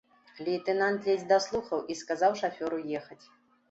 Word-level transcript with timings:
Лейтэнант 0.47 1.05
ледзь 1.11 1.27
даслухаў 1.33 1.79
і 1.93 2.01
сказаў 2.03 2.31
шафёру 2.45 2.77
ехаць. 3.03 3.25